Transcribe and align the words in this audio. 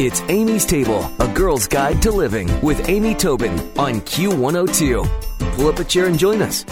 It's 0.00 0.22
Amy's 0.22 0.66
Table, 0.66 1.08
a 1.20 1.28
girl's 1.28 1.68
guide 1.68 2.02
to 2.02 2.10
living 2.10 2.50
with 2.62 2.88
Amy 2.88 3.14
Tobin 3.14 3.52
on 3.78 4.00
Q102. 4.00 5.54
Pull 5.54 5.68
up 5.68 5.78
a 5.78 5.84
chair 5.84 6.06
and 6.06 6.18
join 6.18 6.42
us. 6.42 6.64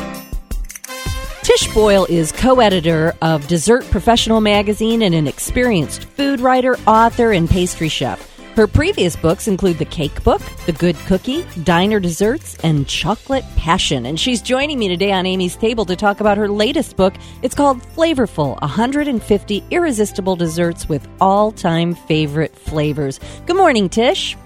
Tish 1.43 1.73
Boyle 1.73 2.05
is 2.07 2.33
co 2.33 2.59
editor 2.59 3.15
of 3.23 3.47
Dessert 3.47 3.89
Professional 3.93 4.41
magazine 4.41 5.03
and 5.03 5.15
an 5.15 5.29
experienced 5.29 6.07
food 6.07 6.41
writer, 6.41 6.77
author, 6.89 7.31
and 7.31 7.49
pastry 7.49 7.89
chef. 7.89 8.32
Her 8.55 8.67
previous 8.67 9.17
books 9.17 9.49
include 9.49 9.79
The 9.79 9.87
Cake 9.87 10.23
Book, 10.25 10.43
The 10.67 10.73
Good 10.73 10.97
Cookie, 11.07 11.47
Diner 11.65 11.99
Desserts, 11.99 12.55
and 12.63 12.87
Chocolate 12.87 13.45
Passion. 13.57 14.05
And 14.05 14.21
she's 14.21 14.43
joining 14.43 14.79
me 14.79 14.89
today 14.89 15.11
on 15.11 15.25
Amy's 15.25 15.57
Table 15.57 15.87
to 15.87 15.97
talk 15.97 16.21
about 16.21 16.37
her 16.37 16.51
latest 16.51 16.95
book. 16.99 17.15
It's 17.41 17.55
called 17.55 17.81
Flavorful 17.81 18.61
150 18.61 19.65
Irresistible 19.71 20.37
Desserts 20.37 20.87
with 20.87 21.09
All 21.19 21.51
Time 21.51 21.95
Favorite 21.95 22.55
Flavors. 22.55 23.19
Good 23.47 23.57
morning, 23.57 23.89
Tish. 23.89 24.37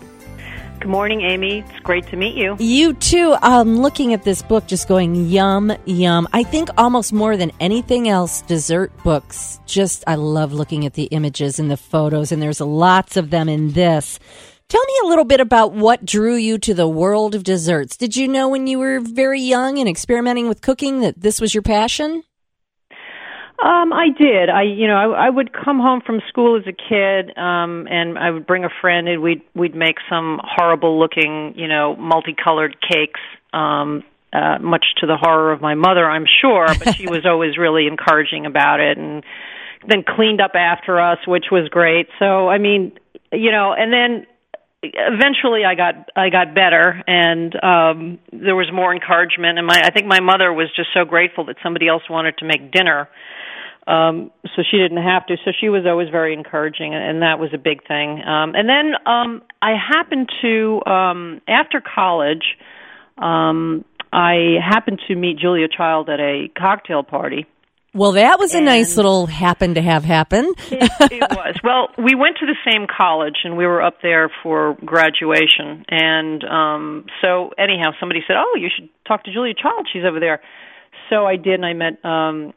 Good 0.78 0.90
morning, 0.90 1.22
Amy. 1.22 1.60
It's 1.60 1.80
great 1.80 2.06
to 2.08 2.16
meet 2.16 2.36
you. 2.36 2.54
You 2.58 2.92
too. 2.92 3.34
I'm 3.40 3.78
looking 3.78 4.12
at 4.12 4.24
this 4.24 4.42
book 4.42 4.66
just 4.66 4.86
going 4.88 5.28
yum, 5.28 5.72
yum. 5.86 6.28
I 6.32 6.42
think 6.42 6.68
almost 6.76 7.12
more 7.12 7.36
than 7.36 7.50
anything 7.60 8.08
else, 8.08 8.42
dessert 8.42 8.92
books, 9.02 9.58
just 9.66 10.04
I 10.06 10.16
love 10.16 10.52
looking 10.52 10.84
at 10.84 10.92
the 10.92 11.04
images 11.04 11.58
and 11.58 11.70
the 11.70 11.76
photos, 11.78 12.30
and 12.30 12.42
there's 12.42 12.60
lots 12.60 13.16
of 13.16 13.30
them 13.30 13.48
in 13.48 13.72
this. 13.72 14.18
Tell 14.68 14.84
me 14.84 14.94
a 15.04 15.06
little 15.06 15.24
bit 15.24 15.40
about 15.40 15.72
what 15.72 16.04
drew 16.04 16.34
you 16.36 16.58
to 16.58 16.74
the 16.74 16.88
world 16.88 17.34
of 17.34 17.42
desserts. 17.42 17.96
Did 17.96 18.14
you 18.16 18.28
know 18.28 18.48
when 18.48 18.66
you 18.66 18.78
were 18.78 19.00
very 19.00 19.40
young 19.40 19.78
and 19.78 19.88
experimenting 19.88 20.46
with 20.46 20.60
cooking 20.60 21.00
that 21.00 21.20
this 21.20 21.40
was 21.40 21.54
your 21.54 21.62
passion? 21.62 22.22
Um, 23.59 23.92
I 23.92 24.09
did. 24.10 24.51
I, 24.51 24.62
you 24.62 24.87
know, 24.87 24.96
I, 24.96 25.27
I 25.27 25.30
would 25.30 25.51
come 25.52 25.78
home 25.78 26.02
from 26.05 26.20
school 26.28 26.59
as 26.59 26.66
a 26.66 26.73
kid, 26.73 27.37
um, 27.38 27.87
and 27.91 28.19
I 28.19 28.30
would 28.30 28.46
bring 28.46 28.65
a 28.65 28.70
friend, 28.80 29.09
and 29.09 29.23
we'd 29.23 29.43
we'd 29.54 29.74
make 29.74 29.96
some 30.10 30.40
horrible 30.45 30.98
looking, 30.98 31.54
you 31.57 31.66
know, 31.66 31.96
multicolored 31.96 32.76
cakes. 32.80 33.21
Um, 33.52 34.04
uh, 34.32 34.59
much 34.59 34.85
to 34.98 35.07
the 35.07 35.16
horror 35.16 35.52
of 35.52 35.63
my 35.63 35.74
mother, 35.74 36.04
I'm 36.04 36.26
sure, 36.43 36.66
but 36.66 36.95
she 36.96 37.07
was 37.07 37.21
always 37.24 37.57
really 37.57 37.87
encouraging 37.87 38.45
about 38.45 38.80
it, 38.80 38.98
and 38.98 39.24
then 39.88 40.04
cleaned 40.07 40.43
up 40.43 40.51
after 40.54 41.01
us, 41.01 41.18
which 41.26 41.46
was 41.51 41.68
great. 41.70 42.09
So, 42.18 42.48
I 42.48 42.59
mean, 42.59 42.93
you 43.32 43.51
know, 43.52 43.73
and 43.73 43.91
then 43.91 44.26
eventually 44.82 45.65
I 45.65 45.74
got 45.74 46.10
I 46.15 46.29
got 46.29 46.54
better 46.54 47.02
and 47.07 47.54
um 47.65 48.18
there 48.32 48.54
was 48.54 48.68
more 48.73 48.93
encouragement 48.93 49.59
and 49.59 49.66
my 49.66 49.80
I 49.82 49.91
think 49.91 50.07
my 50.07 50.20
mother 50.20 50.52
was 50.52 50.68
just 50.76 50.91
so 50.95 51.04
grateful 51.04 51.46
that 51.46 51.57
somebody 51.63 51.88
else 51.88 52.02
wanted 52.09 52.38
to 52.38 52.45
make 52.45 52.70
dinner 52.70 53.09
um, 53.87 54.32
so 54.54 54.62
she 54.68 54.79
didn't 54.79 55.02
have 55.02 55.26
to. 55.26 55.37
So 55.45 55.52
she 55.59 55.68
was 55.68 55.84
always 55.87 56.09
very 56.10 56.34
encouraging, 56.34 56.95
and 56.95 57.02
and 57.02 57.23
that 57.23 57.38
was 57.38 57.51
a 57.54 57.59
big 57.59 57.87
thing. 57.87 58.20
Um, 58.23 58.54
and 58.54 58.68
then 58.68 58.92
um, 59.06 59.42
I 59.62 59.74
happened 59.76 60.29
to, 60.42 60.80
um, 60.87 61.40
after 61.48 61.80
college, 61.80 62.45
um, 63.16 63.84
I 64.12 64.56
happened 64.62 65.00
to 65.09 65.14
meet 65.14 65.38
Julia 65.38 65.69
Child 65.69 66.09
at 66.09 66.20
a 66.20 66.48
cocktail 66.59 67.03
party. 67.03 67.47
Well, 67.94 68.12
that 68.12 68.38
was 68.38 68.53
a 68.53 68.59
and 68.59 68.66
nice 68.66 68.97
little 68.97 69.25
happen 69.26 69.75
to 69.75 69.81
have 69.81 70.04
happen. 70.04 70.53
it, 70.70 70.91
it 71.12 71.31
was. 71.31 71.56
Well, 71.64 71.88
we 71.97 72.14
went 72.14 72.37
to 72.41 72.47
the 72.47 72.56
same 72.70 72.87
college, 72.87 73.37
and 73.44 73.56
we 73.56 73.66
were 73.66 73.81
up 73.81 74.03
there 74.03 74.31
for 74.42 74.76
graduation. 74.84 75.84
And 75.88 76.44
um, 76.44 77.06
so, 77.22 77.50
anyhow, 77.56 77.92
somebody 77.98 78.20
said, 78.26 78.37
"Oh, 78.37 78.54
you 78.59 78.69
should 78.75 78.91
talk 79.09 79.25
to 79.25 79.32
Julia 79.32 79.54
Child. 79.54 79.88
She's 79.91 80.03
over 80.06 80.20
there." 80.20 80.42
So 81.09 81.25
I 81.25 81.37
did, 81.37 81.54
and 81.54 81.64
I 81.64 81.72
met 81.72 82.04
um, 82.04 82.53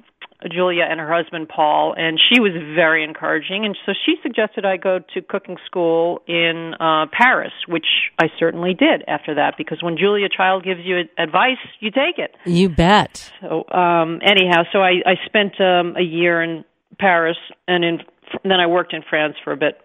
Julia 0.48 0.84
and 0.90 1.00
her 1.00 1.12
husband 1.12 1.50
Paul, 1.50 1.94
and 1.98 2.18
she 2.18 2.40
was 2.40 2.54
very 2.76 3.04
encouraging. 3.04 3.66
And 3.66 3.78
so 3.86 3.92
she 4.06 4.16
suggested 4.24 4.64
I 4.64 4.78
go 4.78 5.00
to 5.14 5.22
cooking 5.22 5.58
school 5.66 6.22
in 6.28 6.74
uh, 6.80 7.08
Paris, 7.12 7.52
which 7.68 7.86
I 8.18 8.28
certainly 8.40 8.74
did 8.74 9.04
after 9.08 9.36
that, 9.36 9.56
because 9.58 9.84
when 9.84 9.98
Julia 9.98 10.28
Child 10.30 10.64
gives 10.64 10.82
you 10.84 11.02
advice, 11.18 11.58
you 11.82 11.92
take 11.92 12.18
it. 12.18 12.36
You 12.46 12.70
bet. 12.70 13.32
So 13.42 13.68
um, 13.70 14.22
anyhow, 14.24 14.64
so 14.72 14.80
I, 14.80 15.02
I 15.06 15.16
spent 15.26 15.60
um, 15.60 15.96
a 15.98 16.04
year 16.04 16.42
in 16.42 16.64
Paris, 16.98 17.38
and 17.68 17.84
in 17.84 18.00
then 18.44 18.60
I 18.60 18.68
worked 18.68 18.94
in 18.94 19.02
France 19.10 19.36
for 19.44 19.52
a 19.52 19.58
bit. 19.58 19.78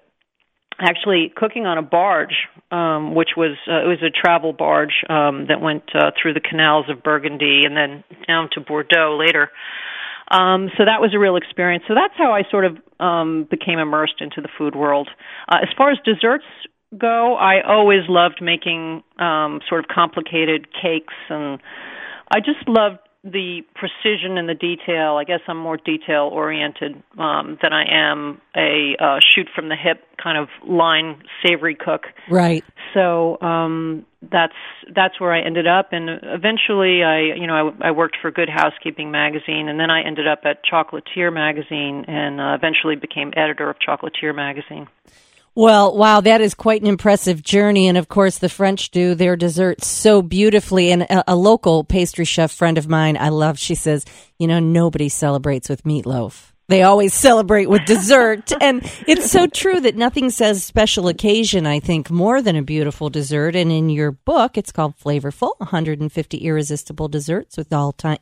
Actually, 0.79 1.33
cooking 1.35 1.67
on 1.67 1.79
a 1.79 1.83
barge, 1.83 2.35
um, 2.73 3.15
which 3.15 3.31
was 3.37 3.57
uh, 3.69 3.85
it 3.85 3.87
was 3.87 4.03
a 4.03 4.11
travel 4.11 4.53
barge 4.53 5.05
um, 5.09 5.47
that 5.49 5.61
went 5.61 5.85
uh, 5.95 6.11
through 6.21 6.35
the 6.35 6.41
canals 6.41 6.87
of 6.91 7.03
Burgundy 7.03 7.63
and 7.65 7.77
then 7.77 8.03
down 8.27 8.49
to 8.53 8.61
Bordeaux 8.61 9.17
later. 9.19 9.51
Um, 10.31 10.71
so 10.77 10.85
that 10.85 11.01
was 11.01 11.13
a 11.15 11.19
real 11.19 11.37
experience. 11.37 11.85
So 11.87 11.95
that's 11.95 12.15
how 12.17 12.33
I 12.33 12.43
sort 12.51 12.65
of 12.65 12.79
um, 13.01 13.47
became 13.51 13.79
immersed 13.79 14.21
into 14.21 14.41
the 14.41 14.49
food 14.57 14.75
world. 14.75 15.09
Uh, 15.49 15.59
as 15.63 15.69
far 15.77 15.91
as 15.91 15.99
desserts 16.05 16.45
go, 16.97 17.35
I 17.35 17.61
always 17.67 18.09
loved 18.09 18.41
making 18.41 19.03
um, 19.19 19.61
sort 19.69 19.81
of 19.81 19.89
complicated 19.89 20.69
cakes, 20.73 21.15
and 21.29 21.61
I 22.31 22.41
just 22.41 22.67
loved 22.69 22.99
the 23.25 23.63
precision 23.75 24.37
and 24.37 24.47
the 24.47 24.55
detail. 24.55 25.17
I 25.17 25.25
guess 25.25 25.41
I'm 25.49 25.57
more 25.57 25.79
detail 25.79 26.29
oriented 26.31 27.03
um, 27.19 27.59
than 27.63 27.73
I 27.73 27.85
am 27.91 28.41
a 28.55 28.97
uh, 29.01 29.19
shoot 29.35 29.49
from 29.55 29.71
the 29.71 29.77
hip 29.77 30.05
kind 30.23 30.37
of 30.37 30.49
line 30.69 31.23
savory 31.43 31.75
cook. 31.75 32.03
Right. 32.29 32.63
So 32.93 33.41
um, 33.41 34.05
that's 34.31 34.53
that's 34.95 35.19
where 35.19 35.33
I 35.33 35.41
ended 35.41 35.67
up, 35.67 35.93
and 35.93 36.09
eventually 36.23 37.03
I 37.03 37.21
you 37.35 37.47
know 37.47 37.73
I, 37.81 37.89
I 37.89 37.91
worked 37.93 38.19
for 38.21 38.31
Good 38.31 38.51
Housekeeping 38.51 39.11
magazine, 39.11 39.69
and 39.69 39.81
then 39.81 39.91
I 39.91 40.03
ended 40.03 40.29
up 40.29 40.41
at 40.45 40.61
Chocolatier 40.65 41.33
magazine, 41.33 42.05
and 42.07 42.41
uh, 42.41 42.55
eventually 42.55 42.97
became 42.97 43.33
editor 43.37 43.71
of 43.71 43.77
Chocolatier 43.79 44.35
magazine. 44.35 44.87
Well, 45.57 45.97
wow, 45.97 46.21
that 46.21 46.41
is 46.41 46.53
quite 46.55 46.83
an 46.83 46.89
impressive 46.89 47.41
journey. 47.41 47.87
And 47.87 47.97
of 47.97 48.09
course, 48.09 48.39
the 48.39 48.49
French 48.49 48.91
do 48.91 49.15
their 49.15 49.37
desserts 49.37 49.87
so 49.87 50.21
beautifully. 50.21 50.91
And 50.91 51.03
a, 51.03 51.33
a, 51.33 51.37
local 51.37 51.85
pastry 51.85 52.25
chef 52.25 52.51
friend 52.51 52.77
of 52.77 52.89
mine, 52.89 53.17
I 53.17 53.29
love, 53.29 53.57
she 53.59 53.77
says, 53.77 54.05
you 54.37 54.49
know, 54.49 54.59
nobody 54.59 55.09
celebrates 55.09 55.69
with 55.69 55.85
meatloaf. 55.85 56.51
They 56.67 56.83
always 56.83 57.15
celebrate 57.15 57.69
with 57.69 57.85
dessert. 57.85 58.53
and 58.61 58.81
it's 59.07 59.31
so 59.31 59.47
true 59.47 59.79
that 59.79 59.97
nothing 59.97 60.31
says 60.31 60.65
special 60.65 61.07
occasion, 61.07 61.67
I 61.67 61.79
think, 61.79 62.11
more 62.11 62.43
than 62.43 62.57
a 62.57 62.63
beautiful 62.63 63.09
dessert. 63.09 63.55
And 63.55 63.71
in 63.71 63.91
your 63.91 64.11
book, 64.11 64.59
it's 64.59 64.73
called 64.73 64.97
Flavorful 64.99 65.53
150 65.59 66.39
Irresistible 66.39 67.07
Desserts 67.07 67.57
with 67.57 67.73
all 67.73 67.93
time 67.93 68.19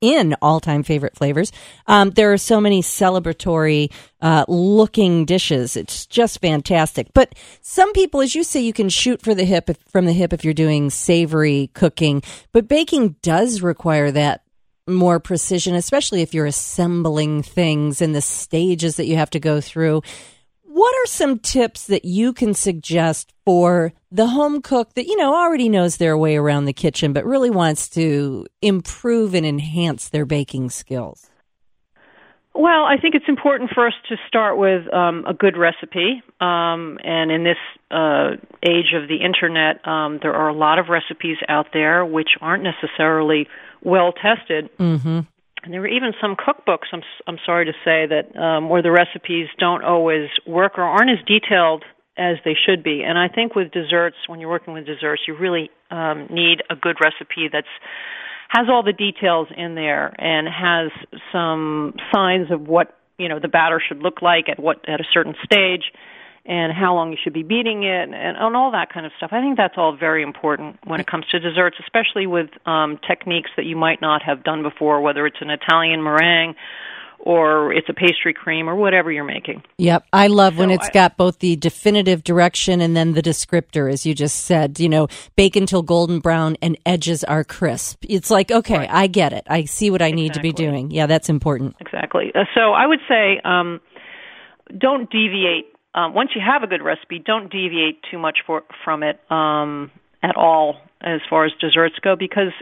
in 0.00 0.34
all 0.42 0.60
time 0.60 0.82
favorite 0.82 1.16
flavors. 1.16 1.52
Um, 1.86 2.10
there 2.10 2.32
are 2.32 2.38
so 2.38 2.60
many 2.60 2.82
celebratory 2.82 3.92
uh, 4.20 4.44
looking 4.48 5.24
dishes. 5.24 5.76
It's 5.76 6.06
just 6.06 6.40
fantastic. 6.40 7.08
But 7.14 7.34
some 7.60 7.92
people, 7.92 8.20
as 8.20 8.34
you 8.34 8.44
say, 8.44 8.60
you 8.60 8.72
can 8.72 8.88
shoot 8.88 9.22
for 9.22 9.34
the 9.34 9.44
hip 9.44 9.70
if, 9.70 9.78
from 9.90 10.06
the 10.06 10.12
hip 10.12 10.32
if 10.32 10.44
you're 10.44 10.54
doing 10.54 10.90
savory 10.90 11.70
cooking. 11.74 12.22
But 12.52 12.68
baking 12.68 13.16
does 13.22 13.62
require 13.62 14.10
that 14.12 14.42
more 14.88 15.18
precision, 15.18 15.74
especially 15.74 16.22
if 16.22 16.32
you're 16.32 16.46
assembling 16.46 17.42
things 17.42 18.00
and 18.00 18.14
the 18.14 18.20
stages 18.20 18.96
that 18.96 19.06
you 19.06 19.16
have 19.16 19.30
to 19.30 19.40
go 19.40 19.60
through. 19.60 20.02
What 20.76 20.94
are 20.94 21.06
some 21.06 21.38
tips 21.38 21.86
that 21.86 22.04
you 22.04 22.34
can 22.34 22.52
suggest 22.52 23.32
for 23.46 23.94
the 24.12 24.26
home 24.26 24.60
cook 24.60 24.92
that, 24.92 25.06
you 25.06 25.16
know, 25.16 25.34
already 25.34 25.70
knows 25.70 25.96
their 25.96 26.18
way 26.18 26.36
around 26.36 26.66
the 26.66 26.74
kitchen, 26.74 27.14
but 27.14 27.24
really 27.24 27.48
wants 27.48 27.88
to 27.90 28.46
improve 28.60 29.34
and 29.34 29.46
enhance 29.46 30.10
their 30.10 30.26
baking 30.26 30.68
skills? 30.68 31.30
Well, 32.54 32.84
I 32.84 32.98
think 33.00 33.14
it's 33.14 33.24
important 33.26 33.70
for 33.74 33.86
us 33.86 33.94
to 34.10 34.16
start 34.28 34.58
with 34.58 34.92
um, 34.92 35.24
a 35.26 35.32
good 35.32 35.56
recipe. 35.56 36.22
Um, 36.42 36.98
and 37.02 37.30
in 37.30 37.42
this 37.42 37.56
uh, 37.90 38.32
age 38.62 38.92
of 38.94 39.08
the 39.08 39.24
internet, 39.24 39.80
um, 39.88 40.18
there 40.20 40.34
are 40.34 40.48
a 40.48 40.54
lot 40.54 40.78
of 40.78 40.90
recipes 40.90 41.38
out 41.48 41.68
there 41.72 42.04
which 42.04 42.32
aren't 42.42 42.64
necessarily 42.64 43.48
well 43.82 44.12
tested. 44.12 44.68
Mm-hmm. 44.78 45.20
And 45.66 45.74
there 45.74 45.80
were 45.80 45.88
even 45.88 46.12
some 46.20 46.36
cookbooks. 46.36 46.86
I'm 46.92 47.02
I'm 47.26 47.38
sorry 47.44 47.64
to 47.64 47.72
say 47.84 48.06
that 48.06 48.38
um, 48.40 48.68
where 48.68 48.82
the 48.82 48.92
recipes 48.92 49.48
don't 49.58 49.82
always 49.82 50.28
work 50.46 50.78
or 50.78 50.84
aren't 50.84 51.10
as 51.10 51.18
detailed 51.26 51.82
as 52.16 52.36
they 52.44 52.54
should 52.54 52.84
be. 52.84 53.02
And 53.02 53.18
I 53.18 53.26
think 53.26 53.56
with 53.56 53.72
desserts, 53.72 54.16
when 54.28 54.38
you're 54.38 54.48
working 54.48 54.74
with 54.74 54.86
desserts, 54.86 55.22
you 55.26 55.36
really 55.36 55.70
um, 55.90 56.28
need 56.30 56.62
a 56.70 56.76
good 56.76 56.98
recipe 57.02 57.48
that's 57.52 57.66
has 58.48 58.68
all 58.70 58.84
the 58.84 58.92
details 58.92 59.48
in 59.56 59.74
there 59.74 60.14
and 60.18 60.46
has 60.46 60.92
some 61.32 61.94
signs 62.14 62.52
of 62.52 62.68
what 62.68 62.96
you 63.18 63.28
know 63.28 63.40
the 63.40 63.48
batter 63.48 63.82
should 63.86 63.98
look 63.98 64.22
like 64.22 64.48
at 64.48 64.60
what 64.60 64.88
at 64.88 65.00
a 65.00 65.04
certain 65.12 65.34
stage 65.44 65.90
and 66.46 66.72
how 66.72 66.94
long 66.94 67.10
you 67.10 67.18
should 67.22 67.32
be 67.32 67.42
beating 67.42 67.82
it 67.82 68.02
and, 68.02 68.14
and 68.14 68.56
all 68.56 68.70
that 68.70 68.92
kind 68.92 69.04
of 69.04 69.12
stuff. 69.16 69.30
I 69.32 69.40
think 69.40 69.56
that's 69.56 69.74
all 69.76 69.96
very 69.96 70.22
important 70.22 70.78
when 70.84 71.00
it 71.00 71.06
comes 71.06 71.26
to 71.32 71.40
desserts, 71.40 71.76
especially 71.80 72.26
with 72.26 72.50
um, 72.66 72.98
techniques 73.06 73.50
that 73.56 73.66
you 73.66 73.76
might 73.76 74.00
not 74.00 74.22
have 74.22 74.44
done 74.44 74.62
before, 74.62 75.00
whether 75.00 75.26
it's 75.26 75.38
an 75.40 75.50
Italian 75.50 76.02
meringue 76.02 76.54
or 77.18 77.72
it's 77.72 77.88
a 77.88 77.92
pastry 77.92 78.32
cream 78.32 78.68
or 78.68 78.76
whatever 78.76 79.10
you're 79.10 79.24
making. 79.24 79.60
Yep. 79.78 80.06
I 80.12 80.28
love 80.28 80.54
so 80.54 80.60
when 80.60 80.70
it's 80.70 80.86
I, 80.86 80.92
got 80.92 81.16
both 81.16 81.40
the 81.40 81.56
definitive 81.56 82.22
direction 82.22 82.80
and 82.80 82.96
then 82.96 83.14
the 83.14 83.22
descriptor, 83.22 83.92
as 83.92 84.06
you 84.06 84.14
just 84.14 84.44
said, 84.44 84.78
you 84.78 84.88
know, 84.88 85.08
bake 85.34 85.56
until 85.56 85.82
golden 85.82 86.20
brown 86.20 86.56
and 86.62 86.78
edges 86.86 87.24
are 87.24 87.42
crisp. 87.42 88.04
It's 88.08 88.30
like, 88.30 88.52
okay, 88.52 88.78
right. 88.78 88.90
I 88.90 89.06
get 89.08 89.32
it. 89.32 89.44
I 89.48 89.64
see 89.64 89.90
what 89.90 90.02
I 90.02 90.06
exactly. 90.06 90.22
need 90.22 90.34
to 90.34 90.40
be 90.40 90.52
doing. 90.52 90.90
Yeah, 90.92 91.06
that's 91.06 91.28
important. 91.28 91.74
Exactly. 91.80 92.30
Uh, 92.32 92.44
so 92.54 92.72
I 92.72 92.86
would 92.86 93.00
say, 93.08 93.40
um, 93.44 93.80
don't 94.78 95.10
deviate 95.10 95.75
um, 95.96 96.12
once 96.12 96.30
you 96.34 96.42
have 96.46 96.62
a 96.62 96.66
good 96.66 96.82
recipe, 96.82 97.18
don't 97.18 97.50
deviate 97.50 97.98
too 98.10 98.18
much 98.18 98.38
for, 98.46 98.62
from 98.84 99.02
it 99.02 99.18
um, 99.30 99.90
at 100.22 100.36
all 100.36 100.76
as 101.00 101.20
far 101.28 101.46
as 101.46 101.52
desserts 101.60 101.96
go, 102.02 102.14
because 102.16 102.52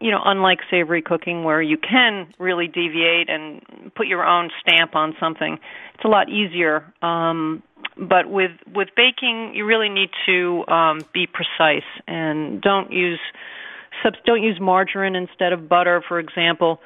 you 0.00 0.10
know, 0.10 0.20
unlike 0.24 0.60
savory 0.70 1.02
cooking 1.02 1.42
where 1.42 1.60
you 1.60 1.76
can 1.76 2.32
really 2.38 2.68
deviate 2.68 3.28
and 3.28 3.62
put 3.96 4.06
your 4.06 4.24
own 4.24 4.50
stamp 4.60 4.94
on 4.94 5.16
something, 5.18 5.58
it's 5.94 6.04
a 6.04 6.08
lot 6.08 6.28
easier. 6.28 6.84
Um, 7.02 7.62
but 7.96 8.30
with 8.30 8.52
with 8.72 8.88
baking, 8.94 9.54
you 9.54 9.64
really 9.64 9.88
need 9.88 10.10
to 10.26 10.64
um, 10.68 11.00
be 11.12 11.26
precise 11.26 11.82
and 12.06 12.60
don't 12.62 12.92
use 12.92 13.18
subs- 14.04 14.20
don't 14.24 14.42
use 14.42 14.60
margarine 14.60 15.16
instead 15.16 15.52
of 15.52 15.68
butter, 15.68 16.02
for 16.06 16.20
example. 16.20 16.80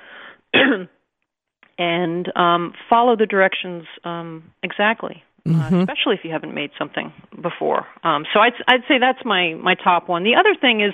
and 1.78 2.36
um, 2.36 2.72
follow 2.88 3.14
the 3.14 3.26
directions 3.26 3.84
um, 4.04 4.44
exactly 4.62 5.22
mm-hmm. 5.46 5.74
uh, 5.74 5.80
especially 5.80 6.14
if 6.14 6.20
you 6.24 6.30
haven't 6.30 6.54
made 6.54 6.70
something 6.78 7.12
before. 7.40 7.86
Um, 8.02 8.24
so 8.32 8.40
I'd, 8.40 8.52
I'd 8.68 8.82
say 8.88 8.98
that's 8.98 9.24
my, 9.24 9.54
my 9.54 9.74
top 9.74 10.08
one. 10.08 10.24
The 10.24 10.34
other 10.34 10.54
thing 10.60 10.80
is, 10.80 10.92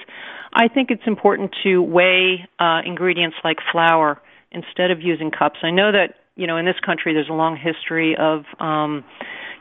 I 0.53 0.69
think 0.69 0.91
it's 0.91 1.07
important 1.07 1.55
to 1.65 1.83
weigh 1.83 2.49
uh, 2.59 2.81
ingredients 2.85 3.37
like 3.45 3.59
flour 3.71 4.21
instead 4.51 4.91
of 4.91 5.01
using 5.01 5.31
cups. 5.31 5.61
I 5.63 5.71
know 5.71 5.93
that 5.93 6.15
you 6.37 6.47
know 6.47 6.57
in 6.57 6.67
this 6.67 6.79
country 6.85 7.15
there's 7.15 7.29
a 7.31 7.35
long 7.35 7.57
history 7.57 8.17
of 8.19 8.45
um, 8.61 9.05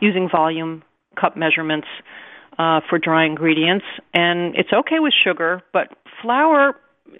using 0.01 0.29
volume 0.29 0.83
cup 1.19 1.37
measurements 1.37 1.87
uh, 2.59 2.81
for 2.89 2.99
dry 2.99 3.25
ingredients, 3.25 3.85
and 4.13 4.55
it's 4.55 4.73
okay 4.73 4.99
with 4.99 5.13
sugar, 5.23 5.61
but 5.71 5.87
flour 6.21 6.75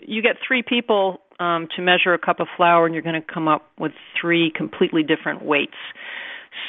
you 0.06 0.22
get 0.22 0.38
three 0.46 0.64
people 0.64 1.22
um, 1.40 1.68
to 1.76 1.82
measure 1.82 2.14
a 2.14 2.20
cup 2.20 2.40
of 2.40 2.48
flour, 2.56 2.86
and 2.86 2.94
you're 2.94 3.04
going 3.04 3.20
to 3.20 3.34
come 3.34 3.48
up 3.48 3.68
with 3.80 3.92
three 4.20 4.52
completely 4.56 5.04
different 5.04 5.44
weights. 5.44 5.78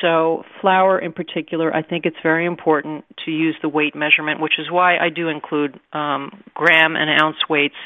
So, 0.01 0.45
flour 0.61 0.99
in 0.99 1.13
particular, 1.13 1.75
I 1.75 1.83
think 1.83 2.07
it's 2.07 2.17
very 2.23 2.47
important 2.47 3.05
to 3.25 3.31
use 3.31 3.57
the 3.63 3.69
weight 3.69 3.95
measurement, 3.95 4.41
which 4.41 4.59
is 4.59 4.71
why 4.71 4.97
I 4.97 5.09
do 5.09 5.29
include 5.29 5.79
um, 5.93 6.43
gram 6.55 6.97
and 6.97 7.11
ounce 7.23 7.39
weights 7.49 7.77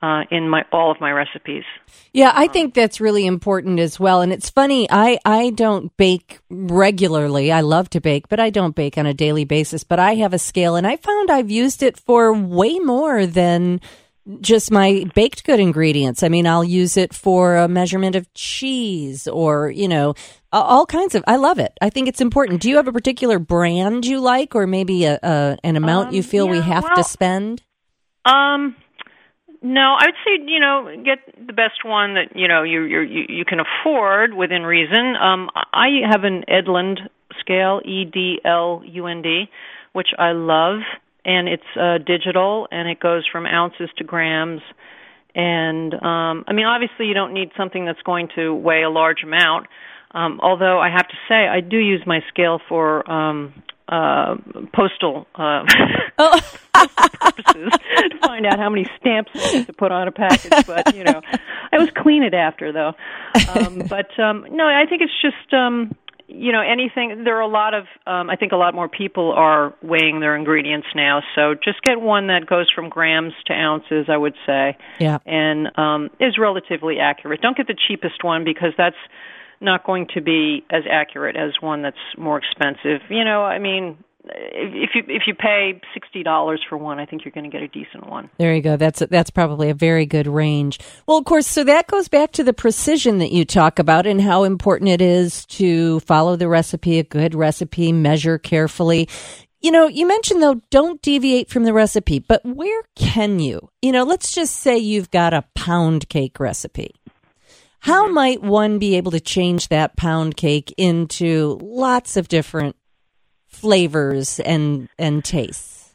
uh, 0.00 0.22
in 0.30 0.48
my 0.48 0.64
all 0.72 0.90
of 0.90 1.00
my 1.00 1.10
recipes. 1.10 1.64
Yeah, 2.12 2.32
I 2.34 2.46
think 2.46 2.74
that's 2.74 3.00
really 3.00 3.26
important 3.26 3.80
as 3.80 3.98
well. 3.98 4.20
And 4.20 4.32
it's 4.32 4.50
funny, 4.50 4.88
I 4.90 5.18
I 5.24 5.50
don't 5.50 5.94
bake 5.96 6.38
regularly. 6.48 7.50
I 7.50 7.62
love 7.62 7.90
to 7.90 8.00
bake, 8.00 8.28
but 8.28 8.40
I 8.40 8.50
don't 8.50 8.76
bake 8.76 8.96
on 8.96 9.06
a 9.06 9.14
daily 9.14 9.44
basis. 9.44 9.84
But 9.84 9.98
I 9.98 10.14
have 10.16 10.32
a 10.32 10.38
scale, 10.38 10.76
and 10.76 10.86
I 10.86 10.96
found 10.96 11.30
I've 11.30 11.50
used 11.50 11.82
it 11.82 11.98
for 11.98 12.32
way 12.32 12.78
more 12.78 13.26
than 13.26 13.80
just 14.40 14.70
my 14.70 15.04
baked 15.14 15.44
good 15.44 15.60
ingredients. 15.60 16.22
I 16.22 16.28
mean, 16.28 16.46
I'll 16.46 16.64
use 16.64 16.96
it 16.96 17.14
for 17.14 17.56
a 17.56 17.68
measurement 17.68 18.14
of 18.16 18.32
cheese 18.34 19.26
or, 19.26 19.70
you 19.70 19.88
know, 19.88 20.14
all 20.52 20.86
kinds 20.86 21.14
of. 21.14 21.24
I 21.26 21.36
love 21.36 21.58
it. 21.58 21.72
I 21.80 21.90
think 21.90 22.08
it's 22.08 22.20
important. 22.20 22.60
Do 22.60 22.68
you 22.68 22.76
have 22.76 22.88
a 22.88 22.92
particular 22.92 23.38
brand 23.38 24.06
you 24.06 24.20
like, 24.20 24.54
or 24.54 24.66
maybe 24.66 25.04
a, 25.04 25.18
a 25.22 25.58
an 25.64 25.76
amount 25.76 26.08
um, 26.08 26.14
you 26.14 26.22
feel 26.22 26.46
yeah, 26.46 26.52
we 26.52 26.60
have 26.60 26.84
well, 26.84 26.96
to 26.96 27.04
spend? 27.04 27.62
Um, 28.24 28.76
no, 29.62 29.94
I 29.98 30.06
would 30.06 30.14
say 30.24 30.50
you 30.50 30.60
know 30.60 30.94
get 31.04 31.18
the 31.46 31.52
best 31.52 31.84
one 31.84 32.14
that 32.14 32.34
you 32.34 32.48
know 32.48 32.62
you 32.62 32.82
you 32.84 33.24
you 33.28 33.44
can 33.44 33.58
afford 33.60 34.34
within 34.34 34.62
reason. 34.62 35.16
Um, 35.20 35.50
I 35.54 36.00
have 36.10 36.24
an 36.24 36.44
Edlund 36.48 37.00
scale, 37.40 37.80
E 37.84 38.04
D 38.04 38.40
L 38.44 38.82
U 38.84 39.06
N 39.06 39.22
D, 39.22 39.50
which 39.92 40.08
I 40.18 40.32
love 40.32 40.80
and 41.28 41.46
it's 41.46 41.62
uh, 41.78 41.98
digital 41.98 42.66
and 42.72 42.88
it 42.88 42.98
goes 42.98 43.24
from 43.30 43.44
ounces 43.44 43.90
to 43.98 44.04
grams. 44.04 44.62
And 45.34 45.92
um, 45.92 46.44
I 46.48 46.54
mean, 46.54 46.64
obviously, 46.64 47.06
you 47.06 47.14
don't 47.14 47.34
need 47.34 47.50
something 47.56 47.84
that's 47.84 48.00
going 48.02 48.30
to 48.36 48.54
weigh 48.54 48.82
a 48.82 48.88
large 48.90 49.22
amount. 49.22 49.66
Um, 50.12 50.40
although 50.42 50.80
I 50.80 50.88
have 50.88 51.06
to 51.06 51.14
say, 51.28 51.46
I 51.46 51.60
do 51.60 51.76
use 51.76 52.02
my 52.06 52.20
scale 52.30 52.60
for 52.66 53.08
um, 53.10 53.62
uh, 53.86 54.36
postal 54.74 55.26
uh, 55.34 55.64
oh. 56.18 56.40
purposes 57.20 57.72
to 57.98 58.18
find 58.22 58.46
out 58.46 58.58
how 58.58 58.70
many 58.70 58.86
stamps 58.98 59.30
to 59.66 59.72
put 59.74 59.92
on 59.92 60.08
a 60.08 60.12
package. 60.12 60.66
But 60.66 60.96
you 60.96 61.04
know, 61.04 61.20
I 61.24 61.76
always 61.76 61.90
clean 61.90 62.22
it 62.22 62.32
after, 62.32 62.72
though. 62.72 62.94
Um, 63.54 63.82
but 63.86 64.18
um, 64.18 64.46
no, 64.50 64.64
I 64.64 64.86
think 64.88 65.02
it's 65.02 65.20
just. 65.20 65.52
Um, 65.52 65.94
you 66.28 66.52
know 66.52 66.60
anything 66.60 67.24
there 67.24 67.36
are 67.38 67.40
a 67.40 67.48
lot 67.48 67.72
of 67.72 67.84
um 68.06 68.28
i 68.28 68.36
think 68.36 68.52
a 68.52 68.56
lot 68.56 68.74
more 68.74 68.88
people 68.88 69.32
are 69.32 69.74
weighing 69.82 70.20
their 70.20 70.36
ingredients 70.36 70.86
now. 70.94 71.22
So 71.34 71.54
just 71.54 71.82
get 71.82 72.00
one 72.00 72.26
that 72.28 72.46
goes 72.46 72.70
from 72.74 72.90
grams 72.90 73.32
to 73.46 73.54
ounces 73.54 74.06
i 74.08 74.16
would 74.16 74.34
say. 74.46 74.76
Yeah. 75.00 75.18
And 75.26 75.76
um 75.78 76.10
is 76.20 76.38
relatively 76.38 76.98
accurate. 77.00 77.40
Don't 77.40 77.56
get 77.56 77.66
the 77.66 77.76
cheapest 77.88 78.22
one 78.22 78.44
because 78.44 78.72
that's 78.76 78.96
not 79.60 79.84
going 79.84 80.06
to 80.14 80.20
be 80.20 80.64
as 80.70 80.84
accurate 80.88 81.34
as 81.36 81.52
one 81.60 81.82
that's 81.82 81.96
more 82.16 82.38
expensive. 82.38 83.00
You 83.08 83.24
know 83.24 83.42
i 83.42 83.58
mean 83.58 83.96
if 84.34 84.90
you 84.94 85.02
if 85.08 85.22
you 85.26 85.34
pay 85.34 85.80
sixty 85.94 86.22
dollars 86.22 86.64
for 86.68 86.76
one, 86.76 86.98
I 86.98 87.06
think 87.06 87.24
you're 87.24 87.32
going 87.32 87.50
to 87.50 87.50
get 87.50 87.62
a 87.62 87.68
decent 87.68 88.08
one. 88.08 88.30
There 88.38 88.54
you 88.54 88.62
go. 88.62 88.76
That's 88.76 89.00
that's 89.10 89.30
probably 89.30 89.70
a 89.70 89.74
very 89.74 90.06
good 90.06 90.26
range. 90.26 90.78
Well, 91.06 91.18
of 91.18 91.24
course, 91.24 91.46
so 91.46 91.64
that 91.64 91.86
goes 91.86 92.08
back 92.08 92.32
to 92.32 92.44
the 92.44 92.52
precision 92.52 93.18
that 93.18 93.32
you 93.32 93.44
talk 93.44 93.78
about 93.78 94.06
and 94.06 94.20
how 94.20 94.44
important 94.44 94.90
it 94.90 95.00
is 95.00 95.46
to 95.46 96.00
follow 96.00 96.36
the 96.36 96.48
recipe, 96.48 96.98
a 96.98 97.04
good 97.04 97.34
recipe, 97.34 97.92
measure 97.92 98.38
carefully. 98.38 99.08
You 99.60 99.72
know, 99.72 99.88
you 99.88 100.06
mentioned 100.06 100.40
though, 100.40 100.60
don't 100.70 101.02
deviate 101.02 101.50
from 101.50 101.64
the 101.64 101.72
recipe, 101.72 102.20
but 102.20 102.44
where 102.44 102.82
can 102.94 103.40
you? 103.40 103.70
You 103.82 103.90
know, 103.90 104.04
let's 104.04 104.32
just 104.32 104.54
say 104.56 104.78
you've 104.78 105.10
got 105.10 105.34
a 105.34 105.44
pound 105.54 106.08
cake 106.08 106.38
recipe. 106.38 106.94
How 107.80 108.04
mm-hmm. 108.04 108.14
might 108.14 108.42
one 108.42 108.78
be 108.78 108.96
able 108.96 109.10
to 109.12 109.20
change 109.20 109.68
that 109.68 109.96
pound 109.96 110.36
cake 110.36 110.72
into 110.76 111.58
lots 111.60 112.16
of 112.16 112.28
different 112.28 112.76
flavors 113.48 114.40
and 114.40 114.88
and 114.98 115.24
tastes? 115.24 115.94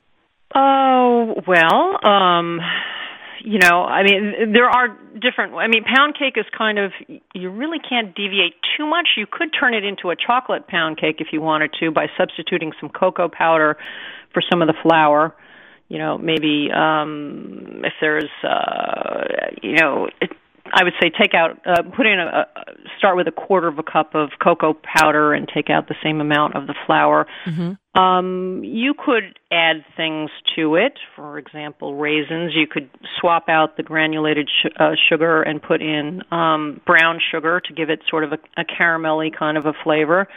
Oh 0.56 1.36
well, 1.48 2.06
um, 2.06 2.60
you 3.44 3.60
know, 3.60 3.84
I 3.84 4.04
mean, 4.04 4.54
there 4.54 4.70
are 4.70 4.88
different. 5.20 5.54
I 5.56 5.68
mean, 5.68 5.84
pound 5.84 6.16
cake 6.18 6.36
is 6.38 6.46
kind 6.58 6.80
of 6.80 6.92
you 7.34 7.50
really 7.50 7.80
can't 7.80 8.16
deviate 8.16 8.54
too 8.78 8.86
much. 8.86 9.10
You 9.18 9.26
could 9.30 9.50
turn 9.58 9.74
it 9.74 9.84
into 9.84 10.10
a 10.10 10.16
chocolate 10.16 10.68
pound 10.68 10.98
cake 10.98 11.18
if 11.20 11.28
you 11.32 11.42
wanted 11.42 11.72
to 11.80 11.92
by 11.92 12.08
substituting 12.18 12.72
some 12.80 12.90
cocoa 12.90 13.30
powder 13.30 13.78
for 14.34 14.42
some 14.50 14.62
of 14.62 14.68
the 14.68 14.76
flour. 14.82 15.36
You 15.90 16.00
know, 16.00 16.18
maybe 16.18 16.70
um, 16.74 17.82
if 17.84 17.94
there's, 18.02 18.30
uh, 18.44 19.52
you 19.62 19.74
know, 19.74 20.08
I 20.76 20.84
would 20.84 20.94
say 21.00 21.12
take 21.12 21.36
out, 21.36 21.60
uh, 21.68 21.84
put 21.96 22.08
in 22.08 22.20
a, 22.20 22.48
start 22.98 23.16
with 23.16 23.28
a 23.28 23.32
quarter 23.32 23.68
of 23.68 23.78
a 23.78 23.84
cup 23.84 24.16
of 24.16 24.32
cocoa 24.44 24.74
powder 24.74 25.32
and 25.32 25.48
take 25.48 25.70
out 25.70 25.88
the 25.88 25.96
same 26.04 26.20
amount 26.20 26.56
of 26.56 26.66
the 26.66 26.74
flour. 26.88 27.28
Mm-hmm. 27.46 28.02
Um, 28.02 28.64
you 28.64 28.96
could 28.96 29.38
add 29.52 29.86
things 29.96 30.32
to 30.56 30.76
it. 30.76 30.94
For 31.16 31.38
example, 31.38 31.96
raisins. 31.96 32.54
You 32.56 32.66
could 32.66 32.90
swap 33.20 33.50
out 33.50 33.78
the 33.78 33.84
granulated 33.84 34.50
sh- 34.50 34.72
uh, 34.80 34.94
sugar 35.10 35.44
and 35.44 35.62
put 35.62 35.84
in 35.84 36.24
um, 36.32 36.82
brown 36.88 37.20
sugar 37.32 37.62
to 37.64 37.74
give 37.74 37.92
it 37.92 38.00
sort 38.10 38.24
of 38.24 38.34
a, 38.34 38.40
a 38.58 38.66
caramelly 38.66 39.30
kind 39.38 39.58
of 39.58 39.68
a 39.68 39.74
flavor. 39.84 40.28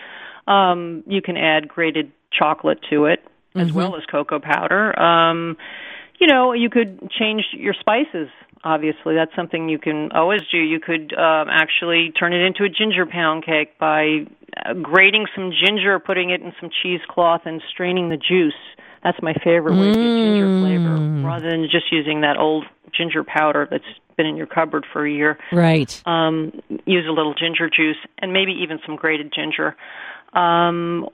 Um, 0.47 1.02
you 1.07 1.23
can 1.23 1.38
add 1.38 1.66
grated 1.66 2.12
chocolate 2.31 2.81
to 2.90 3.07
it 3.07 3.25
as 3.55 3.69
mm-hmm. 3.69 3.76
well 3.76 3.97
as 3.97 4.02
cocoa 4.05 4.38
powder. 4.38 4.99
Um, 5.00 5.57
you 6.21 6.26
know, 6.26 6.52
you 6.52 6.69
could 6.69 7.11
change 7.11 7.45
your 7.52 7.75
spices 7.75 8.28
obviously 8.66 9.14
that's 9.14 9.35
something 9.37 9.68
you 9.68 9.78
can 9.78 10.11
always 10.12 10.40
do. 10.50 10.58
You 10.58 10.80
could 10.80 11.14
um, 11.14 11.49
actually 11.49 12.12
turn 12.18 12.32
it 12.32 12.44
into 12.44 12.64
a 12.64 12.68
ginger 12.68 13.06
pound 13.06 13.46
cake 13.46 13.78
by 13.78 14.26
uh, 14.56 14.75
grating 14.75 15.26
some 15.35 15.52
ginger 15.52 15.99
putting 16.00 16.30
it 16.30 16.42
in 16.42 16.52
some 16.61 16.68
cheesecloth 16.82 17.42
and 17.44 17.62
straining 17.70 18.08
the 18.08 18.16
juice. 18.16 18.58
That's 19.04 19.23
my 19.23 19.35
favorite 19.35 19.76
way 19.78 19.92
to 19.92 19.94
get 19.94 20.02
ginger 20.02 20.61
flavor 20.61 20.99
mm. 20.99 21.25
rather 21.25 21.49
than 21.49 21.68
just 21.70 21.92
using 21.92 22.23
that 22.23 22.37
old 22.38 22.64
ginger 22.92 23.23
powder 23.23 23.68
that's 23.70 23.85
been 24.16 24.26
in 24.26 24.37
your 24.37 24.46
cupboard 24.46 24.85
for 24.92 25.06
a 25.06 25.11
year. 25.11 25.38
Right. 25.52 26.02
Um, 26.04 26.61
use 26.87 27.06
a 27.08 27.12
little 27.12 27.35
ginger 27.35 27.70
juice 27.70 27.99
and 28.18 28.32
maybe 28.32 28.52
even 28.62 28.80
some 28.85 28.96
grated 28.96 29.32
ginger 29.32 29.76
um, 30.37 31.09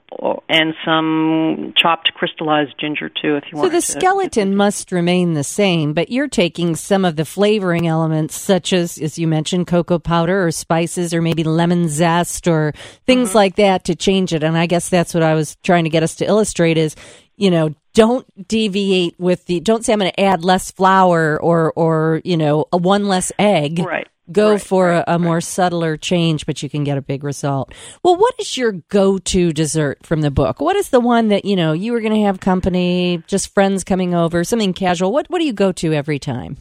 and 0.49 0.73
some 0.83 1.73
chopped 1.77 2.11
crystallized 2.13 2.75
ginger 2.77 3.07
too, 3.07 3.37
if 3.37 3.45
you 3.49 3.57
want. 3.57 3.71
So 3.71 3.75
the 3.77 3.81
to. 3.81 3.91
skeleton 3.99 4.53
must 4.53 4.91
remain 4.91 5.33
the 5.33 5.45
same, 5.45 5.93
but 5.93 6.11
you're 6.11 6.27
taking 6.27 6.75
some 6.75 7.05
of 7.05 7.15
the 7.15 7.23
flavoring 7.23 7.87
elements, 7.87 8.37
such 8.37 8.73
as, 8.73 8.97
as 8.97 9.17
you 9.17 9.25
mentioned, 9.29 9.67
cocoa 9.67 9.97
powder 9.97 10.45
or 10.45 10.51
spices, 10.51 11.13
or 11.13 11.21
maybe 11.21 11.45
lemon 11.45 11.87
zest 11.87 12.49
or 12.49 12.73
things 13.05 13.29
mm-hmm. 13.29 13.37
like 13.37 13.55
that, 13.55 13.85
to 13.85 13.95
change 13.95 14.33
it. 14.33 14.43
And 14.43 14.57
I 14.57 14.65
guess 14.65 14.89
that's 14.89 15.13
what 15.13 15.23
I 15.23 15.35
was 15.35 15.55
trying 15.63 15.85
to 15.85 15.89
get 15.89 16.03
us 16.03 16.15
to 16.15 16.25
illustrate: 16.25 16.77
is 16.77 16.97
you 17.37 17.49
know, 17.49 17.73
don't 17.93 18.27
deviate 18.47 19.17
with 19.17 19.45
the. 19.45 19.61
Don't 19.61 19.85
say 19.85 19.93
I'm 19.93 19.99
going 19.99 20.11
to 20.11 20.19
add 20.19 20.43
less 20.43 20.69
flour 20.69 21.41
or 21.41 21.71
or 21.77 22.21
you 22.25 22.35
know 22.35 22.65
a 22.73 22.77
one 22.77 23.07
less 23.07 23.31
egg. 23.39 23.79
Right 23.79 24.07
go 24.31 24.51
right, 24.51 24.61
for 24.61 24.87
right, 24.87 25.03
a, 25.07 25.15
a 25.15 25.19
more 25.19 25.41
subtler 25.41 25.97
change, 25.97 26.45
but 26.45 26.63
you 26.63 26.69
can 26.69 26.83
get 26.83 26.97
a 26.97 27.01
big 27.01 27.23
result. 27.23 27.73
Well, 28.03 28.15
what 28.15 28.35
is 28.39 28.57
your 28.57 28.73
go 28.89 29.17
to 29.17 29.51
dessert 29.51 30.05
from 30.05 30.21
the 30.21 30.31
book? 30.31 30.61
What 30.61 30.75
is 30.75 30.89
the 30.89 30.99
one 30.99 31.27
that, 31.27 31.45
you 31.45 31.55
know, 31.55 31.73
you 31.73 31.91
were 31.91 32.01
going 32.01 32.13
to 32.13 32.25
have 32.25 32.39
company, 32.39 33.21
just 33.27 33.53
friends 33.53 33.83
coming 33.83 34.13
over, 34.15 34.43
something 34.43 34.73
casual? 34.73 35.11
What, 35.11 35.29
what 35.29 35.39
do 35.39 35.45
you 35.45 35.53
go 35.53 35.71
to 35.73 35.93
every 35.93 36.19
time? 36.19 36.57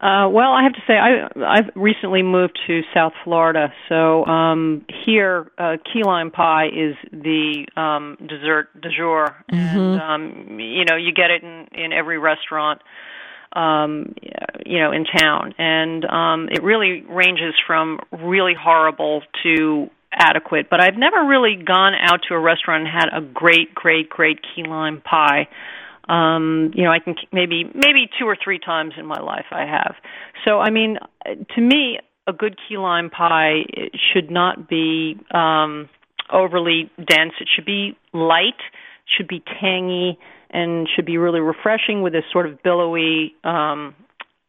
Uh, 0.00 0.28
well, 0.28 0.50
I 0.50 0.64
have 0.64 0.72
to 0.72 0.82
say, 0.84 0.94
I, 0.94 1.28
I've 1.46 1.70
recently 1.76 2.24
moved 2.24 2.58
to 2.66 2.80
South 2.92 3.12
Florida, 3.22 3.72
so 3.88 4.24
um, 4.26 4.84
here 5.04 5.52
uh, 5.58 5.76
key 5.92 6.02
lime 6.04 6.32
pie 6.32 6.66
is 6.66 6.96
the 7.12 7.66
um, 7.76 8.16
dessert 8.20 8.68
du 8.80 8.88
jour, 8.96 9.28
Mm-hmm. 9.52 9.78
and 9.78 10.00
um, 10.00 10.58
you 10.58 10.84
know 10.84 10.96
you 10.96 11.12
get 11.12 11.30
it 11.30 11.44
in 11.44 11.68
in 11.72 11.92
every 11.92 12.18
restaurant, 12.18 12.82
um, 13.54 14.14
you 14.64 14.78
know, 14.78 14.92
in 14.92 15.04
town, 15.04 15.54
and 15.58 16.04
um, 16.04 16.48
it 16.50 16.62
really 16.62 17.02
ranges 17.08 17.54
from 17.66 17.98
really 18.12 18.54
horrible 18.58 19.22
to 19.42 19.90
adequate. 20.12 20.68
But 20.70 20.80
I've 20.80 20.96
never 20.96 21.24
really 21.26 21.56
gone 21.56 21.94
out 21.98 22.20
to 22.28 22.34
a 22.34 22.38
restaurant 22.38 22.86
and 22.86 22.92
had 22.92 23.08
a 23.16 23.20
great, 23.20 23.74
great, 23.74 24.08
great 24.08 24.40
key 24.42 24.64
lime 24.64 25.00
pie. 25.00 25.48
Um 26.08 26.72
you 26.74 26.82
know 26.82 26.90
i 26.90 26.98
can 26.98 27.14
maybe 27.30 27.62
maybe 27.62 28.10
two 28.18 28.26
or 28.26 28.36
three 28.42 28.58
times 28.58 28.94
in 28.98 29.06
my 29.06 29.20
life 29.20 29.46
i 29.52 29.64
have. 29.64 29.94
So 30.44 30.58
i 30.58 30.68
mean 30.68 30.98
to 31.24 31.60
me 31.60 32.00
a 32.26 32.32
good 32.32 32.58
key 32.68 32.76
lime 32.76 33.08
pie 33.08 33.62
should 34.12 34.28
not 34.28 34.68
be 34.68 35.16
um 35.32 35.88
overly 36.32 36.90
dense. 36.96 37.34
It 37.40 37.48
should 37.54 37.64
be 37.64 37.96
light 38.12 38.60
should 39.16 39.28
be 39.28 39.42
tangy 39.60 40.18
and 40.52 40.88
should 40.94 41.06
be 41.06 41.18
really 41.18 41.40
refreshing 41.40 42.02
with 42.02 42.12
this 42.12 42.24
sort 42.32 42.46
of 42.46 42.62
billowy 42.62 43.34
um 43.44 43.94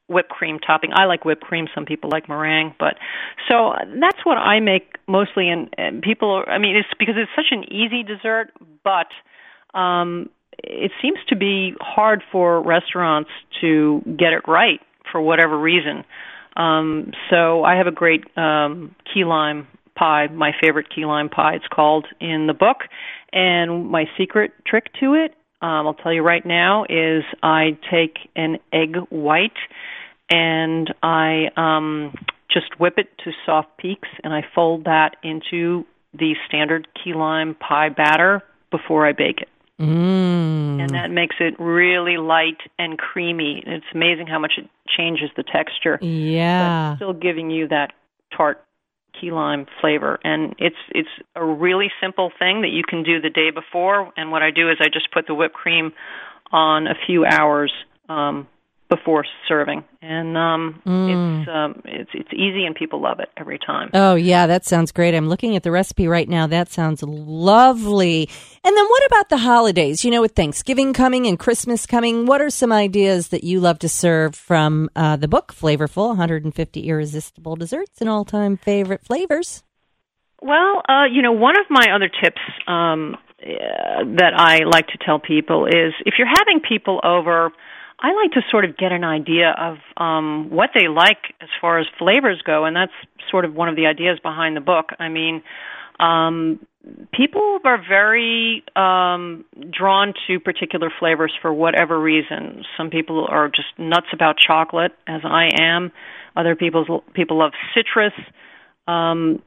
whipped 0.07 0.29
cream 0.29 0.59
topping. 0.59 0.91
I 0.93 1.05
like 1.05 1.25
whipped 1.25 1.43
cream. 1.43 1.67
Some 1.73 1.85
people 1.85 2.09
like 2.09 2.27
meringue, 2.27 2.75
but 2.79 2.95
so 3.49 3.73
that's 3.99 4.23
what 4.23 4.37
I 4.37 4.59
make 4.59 4.97
mostly. 5.07 5.49
And, 5.49 5.73
and 5.77 6.01
people, 6.01 6.43
I 6.47 6.57
mean, 6.57 6.75
it's 6.75 6.87
because 6.99 7.15
it's 7.17 7.31
such 7.35 7.51
an 7.51 7.63
easy 7.73 8.03
dessert, 8.03 8.51
but 8.83 9.07
um, 9.77 10.29
it 10.59 10.91
seems 11.01 11.17
to 11.29 11.35
be 11.35 11.73
hard 11.79 12.21
for 12.31 12.61
restaurants 12.61 13.31
to 13.61 14.01
get 14.05 14.33
it 14.33 14.47
right 14.47 14.79
for 15.11 15.21
whatever 15.21 15.57
reason. 15.57 16.03
Um, 16.55 17.11
so 17.29 17.63
I 17.63 17.77
have 17.77 17.87
a 17.87 17.91
great 17.91 18.25
um, 18.37 18.95
key 19.11 19.25
lime 19.25 19.67
pie, 19.95 20.27
my 20.27 20.51
favorite 20.61 20.87
key 20.93 21.05
lime 21.05 21.29
pie. 21.29 21.55
It's 21.55 21.67
called 21.73 22.05
in 22.19 22.47
the 22.47 22.53
book, 22.53 22.77
and 23.31 23.89
my 23.89 24.05
secret 24.17 24.51
trick 24.67 24.91
to 24.99 25.13
it, 25.13 25.33
um, 25.63 25.87
I'll 25.87 25.93
tell 25.93 26.11
you 26.11 26.21
right 26.21 26.45
now, 26.45 26.83
is 26.89 27.23
I 27.41 27.77
take 27.89 28.17
an 28.35 28.59
egg 28.73 28.97
white 29.09 29.57
and 30.29 30.93
I 31.01 31.45
um, 31.55 32.13
just 32.51 32.79
whip 32.79 32.95
it 32.97 33.07
to 33.23 33.31
soft 33.45 33.77
peaks, 33.77 34.09
and 34.23 34.33
I 34.33 34.41
fold 34.53 34.85
that 34.85 35.15
into 35.23 35.85
the 36.13 36.35
standard 36.47 36.87
key 37.01 37.13
lime 37.13 37.55
pie 37.55 37.89
batter 37.89 38.43
before 38.71 39.07
I 39.07 39.13
bake 39.13 39.39
it. 39.41 39.49
Mm. 39.79 40.81
And 40.81 40.89
that 40.91 41.11
makes 41.11 41.37
it 41.39 41.59
really 41.59 42.17
light 42.17 42.59
and 42.77 42.97
creamy. 42.97 43.63
It's 43.65 43.85
amazing 43.93 44.27
how 44.27 44.39
much 44.39 44.53
it 44.57 44.69
changes 44.97 45.29
the 45.37 45.43
texture. 45.43 45.97
Yeah. 46.01 46.91
But 46.91 46.95
still 46.97 47.13
giving 47.13 47.49
you 47.49 47.69
that 47.69 47.93
tart 48.35 48.63
key 49.19 49.31
lime 49.31 49.65
flavor. 49.81 50.19
And 50.23 50.55
it's 50.57 50.75
it's 50.89 51.09
a 51.35 51.43
really 51.45 51.89
simple 52.01 52.31
thing 52.37 52.61
that 52.61 52.69
you 52.69 52.83
can 52.87 53.03
do 53.03 53.21
the 53.21 53.29
day 53.29 53.51
before. 53.51 54.11
And 54.17 54.31
what 54.31 54.41
I 54.41 54.51
do 54.51 54.69
is 54.69 54.77
I 54.79 54.87
just 54.91 55.11
put 55.11 55.27
the 55.27 55.33
whipped 55.33 55.55
cream 55.55 55.93
on 56.51 56.87
a 56.87 56.95
few 57.05 57.25
hours 57.25 57.73
um, 58.09 58.47
before 58.95 59.25
serving, 59.47 59.83
and 60.01 60.37
um, 60.37 60.81
Mm. 60.85 61.09
it's 61.13 61.49
um, 61.49 61.81
it's 61.85 62.11
it's 62.13 62.33
easy 62.33 62.65
and 62.65 62.75
people 62.75 63.01
love 63.01 63.19
it 63.19 63.29
every 63.37 63.57
time. 63.59 63.89
Oh, 63.93 64.15
yeah, 64.15 64.47
that 64.47 64.65
sounds 64.65 64.91
great. 64.91 65.15
I'm 65.15 65.29
looking 65.29 65.55
at 65.55 65.63
the 65.63 65.71
recipe 65.71 66.07
right 66.07 66.27
now. 66.27 66.45
That 66.47 66.69
sounds 66.71 67.01
lovely. 67.03 68.29
And 68.65 68.77
then 68.77 68.85
what 68.85 69.05
about 69.07 69.29
the 69.29 69.37
holidays? 69.37 70.03
You 70.05 70.11
know, 70.11 70.21
with 70.21 70.33
Thanksgiving 70.35 70.93
coming 70.93 71.27
and 71.27 71.37
Christmas 71.39 71.85
coming, 71.85 72.25
what 72.25 72.41
are 72.41 72.49
some 72.49 72.71
ideas 72.71 73.29
that 73.29 73.43
you 73.43 73.59
love 73.59 73.79
to 73.79 73.89
serve 73.89 74.35
from 74.35 74.89
uh, 74.95 75.15
the 75.15 75.27
book, 75.27 75.53
Flavorful 75.53 76.09
150 76.09 76.87
Irresistible 76.89 77.55
Desserts 77.55 78.01
and 78.01 78.09
All 78.09 78.25
Time 78.25 78.57
Favorite 78.57 79.03
Flavors? 79.05 79.63
Well, 80.41 80.81
uh, 80.89 81.05
you 81.11 81.21
know, 81.21 81.31
one 81.31 81.55
of 81.57 81.65
my 81.69 81.87
other 81.95 82.09
tips 82.21 82.41
um, 82.67 83.15
uh, 83.41 84.03
that 84.19 84.33
I 84.35 84.59
like 84.65 84.87
to 84.87 84.97
tell 85.05 85.19
people 85.19 85.65
is 85.67 85.93
if 86.05 86.15
you're 86.17 86.27
having 86.27 86.59
people 86.67 86.99
over, 87.03 87.51
I 88.03 88.13
like 88.13 88.33
to 88.33 88.41
sort 88.51 88.65
of 88.65 88.75
get 88.75 88.91
an 88.91 89.05
idea 89.05 89.55
of 89.57 89.77
um, 89.95 90.49
what 90.49 90.71
they 90.75 90.89
like 90.89 91.33
as 91.41 91.47
far 91.61 91.79
as 91.79 91.87
flavors 91.97 92.41
go, 92.45 92.65
and 92.65 92.75
that's 92.75 92.91
sort 93.31 93.45
of 93.45 93.55
one 93.55 93.69
of 93.69 93.77
the 93.77 93.85
ideas 93.85 94.19
behind 94.21 94.57
the 94.57 94.61
book. 94.61 94.89
I 94.99 95.07
mean, 95.07 95.41
um, 96.01 96.59
people 97.13 97.59
are 97.63 97.77
very 97.77 98.61
um, 98.75 99.45
drawn 99.71 100.13
to 100.27 100.41
particular 100.41 100.91
flavors 100.99 101.31
for 101.41 101.53
whatever 101.53 101.97
reason. 101.97 102.63
Some 102.75 102.89
people 102.89 103.25
are 103.29 103.47
just 103.47 103.69
nuts 103.77 104.07
about 104.13 104.35
chocolate, 104.37 104.91
as 105.07 105.21
I 105.23 105.51
am. 105.61 105.93
Other 106.35 106.57
people 106.57 107.05
people 107.13 107.39
love 107.39 107.53
citrus. 107.73 108.13
Um, 108.85 109.41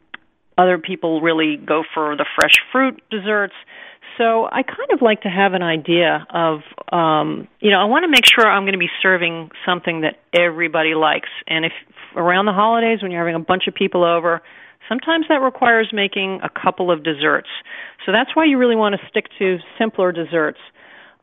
other 0.57 0.79
people 0.79 1.21
really 1.21 1.59
go 1.59 1.83
for 1.93 2.17
the 2.17 2.25
fresh 2.35 2.55
fruit 2.73 3.03
desserts. 3.11 3.53
So 4.19 4.47
I 4.47 4.63
kind 4.63 4.91
of 4.93 5.03
like 5.03 5.23
to 5.23 5.29
have 5.29 5.53
an 5.53 5.63
idea 5.63 6.27
of, 6.31 6.61
um, 6.91 7.49
you 7.61 7.71
know, 7.71 7.79
I 7.79 7.85
want 7.85 8.05
to 8.05 8.09
make 8.09 8.25
sure 8.25 8.47
I'm 8.47 8.63
going 8.63 8.73
to 8.73 8.79
be 8.79 8.91
serving 9.03 9.51
something 9.67 10.03
that 10.03 10.17
everybody 10.33 10.95
likes. 10.95 11.29
And 11.47 11.65
if 11.65 11.73
around 12.17 12.47
the 12.47 12.53
holidays 12.53 13.03
when 13.03 13.11
you're 13.11 13.21
having 13.21 13.35
a 13.41 13.45
bunch 13.45 13.65
of 13.69 13.75
people 13.75 14.05
over, 14.05 14.43
sometimes 14.89 15.27
that 15.29 15.43
requires 15.43 15.91
making 15.93 16.41
a 16.43 16.49
couple 16.49 16.91
of 16.91 17.03
desserts. 17.03 17.49
So 18.07 18.13
that's 18.13 18.35
why 18.35 18.47
you 18.47 18.57
really 18.57 18.77
want 18.77 18.95
to 18.95 19.07
stick 19.09 19.27
to 19.39 19.59
simpler 19.79 20.13
desserts. 20.13 20.61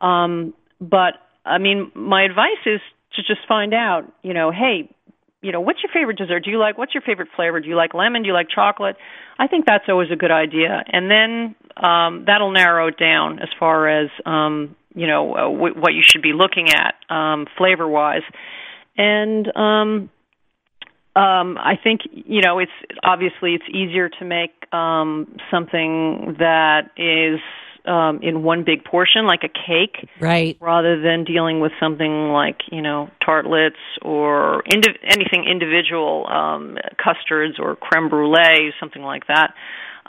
Um, 0.00 0.54
but 0.80 1.14
I 1.44 1.58
mean, 1.58 1.90
my 1.94 2.22
advice 2.24 2.62
is 2.66 2.80
to 3.16 3.22
just 3.22 3.46
find 3.48 3.74
out, 3.74 4.12
you 4.22 4.34
know, 4.34 4.50
hey, 4.50 4.90
you 5.44 5.52
know, 5.52 5.60
what's 5.60 5.80
your 5.82 5.92
favorite 5.92 6.16
dessert? 6.16 6.44
Do 6.44 6.50
you 6.50 6.58
like 6.58 6.78
what's 6.78 6.94
your 6.94 7.02
favorite 7.02 7.28
flavor? 7.36 7.60
Do 7.60 7.68
you 7.68 7.76
like 7.76 7.92
lemon? 7.92 8.22
Do 8.22 8.28
you 8.28 8.34
like 8.34 8.48
chocolate? 8.48 8.96
I 9.38 9.46
think 9.46 9.66
that's 9.66 9.84
always 9.88 10.10
a 10.10 10.16
good 10.16 10.30
idea, 10.30 10.82
and 10.86 11.10
then 11.10 11.54
um, 11.76 12.24
that'll 12.26 12.52
narrow 12.52 12.88
it 12.88 12.98
down 12.98 13.40
as 13.40 13.48
far 13.60 13.86
as 13.88 14.08
um, 14.24 14.74
you 14.94 15.06
know 15.06 15.34
uh, 15.34 15.50
w- 15.50 15.74
what 15.78 15.92
you 15.92 16.02
should 16.02 16.22
be 16.22 16.32
looking 16.32 16.70
at 16.70 16.94
um, 17.14 17.46
flavor 17.58 17.86
wise, 17.86 18.22
and 18.96 19.54
um, 19.54 20.10
um, 21.14 21.58
I 21.58 21.74
think 21.82 22.00
you 22.10 22.40
know 22.40 22.58
it's 22.58 22.72
obviously 23.02 23.54
it's 23.54 23.68
easier 23.68 24.08
to 24.08 24.24
make 24.24 24.52
um, 24.72 25.36
something 25.50 26.36
that 26.38 26.90
is 26.96 27.40
um, 27.86 28.20
in 28.22 28.42
one 28.42 28.64
big 28.64 28.84
portion, 28.84 29.26
like 29.26 29.42
a 29.44 29.48
cake, 29.48 30.08
Right. 30.20 30.56
rather 30.60 31.00
than 31.00 31.24
dealing 31.24 31.60
with 31.60 31.72
something 31.78 32.28
like 32.30 32.62
you 32.70 32.82
know 32.82 33.10
tartlets 33.24 33.76
or 34.02 34.62
indi- 34.72 34.98
anything 35.04 35.44
individual, 35.44 36.26
um, 36.28 36.78
custards 37.02 37.58
or 37.58 37.76
creme 37.76 38.08
brulee, 38.08 38.72
something 38.80 39.02
like 39.02 39.26
that. 39.26 39.54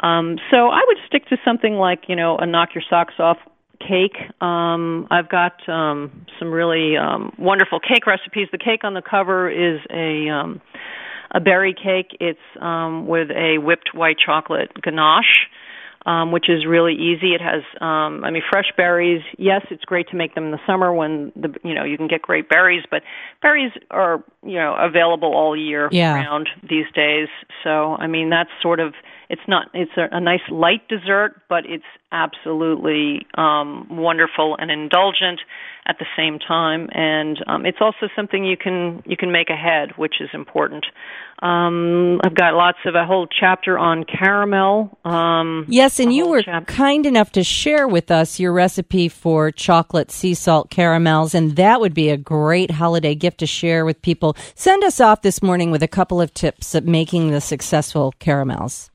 Um, 0.02 0.38
so 0.52 0.68
I 0.70 0.82
would 0.88 0.98
stick 1.08 1.28
to 1.30 1.38
something 1.46 1.74
like 1.76 2.04
you 2.08 2.16
know 2.16 2.38
a 2.38 2.46
knock 2.46 2.70
your 2.76 2.84
socks 2.90 3.16
off 3.20 3.38
cake. 3.80 4.18
Um, 4.42 5.08
I've 5.12 5.30
got 5.30 5.68
um, 5.70 6.26
some 6.40 6.52
really 6.52 6.96
um, 6.98 7.34
wonderful 7.38 7.80
cake 7.80 8.08
recipes. 8.08 8.48
The 8.52 8.58
cake 8.58 8.84
on 8.84 8.94
the 8.94 9.02
cover 9.02 9.50
is 9.50 9.80
a 9.90 10.30
um, 10.30 10.62
a 11.32 11.40
berry 11.40 11.74
cake. 11.74 12.16
It's 12.20 12.40
um, 12.62 13.08
with 13.08 13.30
a 13.32 13.58
whipped 13.58 13.90
white 13.94 14.18
chocolate 14.24 14.72
ganache 14.82 15.48
um, 16.06 16.32
which 16.32 16.50
is 16.50 16.66
really 16.66 16.94
easy. 16.94 17.34
It 17.34 17.42
has, 17.42 17.64
um, 17.82 18.24
I 18.24 18.32
mean, 18.32 18.44
fresh 18.50 18.72
berries. 18.78 19.22
Yes, 19.38 19.66
it's 19.72 19.84
great 19.86 20.08
to 20.10 20.16
make 20.16 20.36
them 20.36 20.46
in 20.46 20.52
the 20.52 20.60
summer 20.68 20.94
when 20.94 21.32
the, 21.36 21.54
you 21.64 21.74
know, 21.74 21.84
you 21.84 21.98
can 21.98 22.08
get 22.08 22.22
great 22.22 22.48
berries, 22.50 22.84
but 22.90 23.02
berries 23.42 23.72
are, 23.92 24.24
you 24.44 24.56
know, 24.56 24.76
available 24.76 25.34
all 25.34 25.56
year 25.58 25.90
Yeah. 25.92 26.14
round 26.14 26.50
these 26.68 26.86
days. 26.94 27.28
So, 27.64 27.96
I 27.96 28.08
mean, 28.08 28.30
that's 28.30 28.50
sort 28.62 28.80
of, 28.80 28.94
it's 29.30 29.42
not, 29.48 29.68
it's 29.74 29.92
a, 29.98 30.16
a 30.16 30.20
nice 30.20 30.42
light 30.50 30.88
dessert, 30.88 31.42
but 31.50 31.66
it's 31.66 31.84
absolutely 32.12 33.26
um, 33.38 33.88
wonderful 33.90 34.56
and 34.60 34.72
indulgent 34.72 35.40
at 35.88 35.98
the 36.00 36.06
same 36.18 36.40
time, 36.40 36.90
and 36.94 37.38
um, 37.46 37.66
it's 37.66 37.78
also 37.80 38.08
something 38.16 38.44
you 38.44 38.58
can 38.58 39.04
you 39.06 39.16
can 39.16 39.32
make 39.32 39.50
ahead, 39.52 39.90
which 39.98 40.16
is 40.20 40.30
important. 40.34 40.84
Um, 41.44 42.20
I've 42.24 42.34
got 42.34 42.56
lots 42.56 42.80
of 42.86 42.96
a 42.96 43.06
whole 43.06 43.28
chapter 43.28 43.78
on 43.78 44.04
caramel. 44.04 44.98
Um, 45.06 45.66
Yes, 45.68 46.00
and 46.00 46.12
you 46.12 46.28
were 46.28 46.42
kind 46.66 47.06
enough 47.06 47.32
to 47.34 47.44
share 47.44 47.88
with 47.88 48.10
us 48.10 48.40
your 48.40 48.52
recipe 48.52 49.10
for 49.10 49.52
chocolate 49.52 50.10
sea 50.10 50.34
salt 50.34 50.72
caramels, 50.72 51.36
and 51.36 51.56
that 51.56 51.80
would 51.80 51.94
be 51.94 52.10
a 52.10 52.18
great 52.18 52.72
holiday 52.72 53.14
gift 53.14 53.40
to 53.40 53.48
share 53.48 53.86
with 53.86 54.02
people. 54.02 54.36
Send 54.56 54.84
us 54.84 55.00
off 55.00 55.22
this 55.22 55.44
morning 55.44 55.70
with 55.70 55.84
a 55.84 55.88
couple 55.88 56.20
of 56.20 56.34
tips 56.34 56.74
of 56.74 56.86
making 56.86 57.30
the 57.30 57.42
successful 57.42 58.14
caramels. 58.18 58.90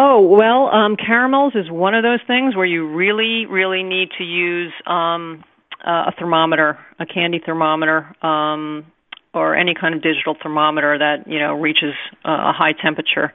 Oh 0.00 0.20
well, 0.20 0.68
um, 0.68 0.94
caramels 0.96 1.54
is 1.56 1.68
one 1.68 1.96
of 1.96 2.04
those 2.04 2.20
things 2.28 2.54
where 2.54 2.64
you 2.64 2.86
really, 2.86 3.46
really 3.46 3.82
need 3.82 4.10
to 4.18 4.22
use 4.22 4.72
um, 4.86 5.42
a 5.84 6.12
thermometer, 6.16 6.78
a 7.00 7.04
candy 7.04 7.40
thermometer, 7.44 8.14
um, 8.24 8.86
or 9.34 9.56
any 9.56 9.74
kind 9.74 9.96
of 9.96 10.00
digital 10.00 10.36
thermometer 10.40 10.98
that 10.98 11.26
you 11.26 11.40
know 11.40 11.54
reaches 11.54 11.94
a 12.24 12.52
high 12.52 12.74
temperature. 12.80 13.34